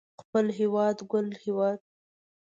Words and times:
خپل 0.21 0.45
هيواد 0.57 0.97
ګل 1.11 1.27
هيواد 1.43 1.79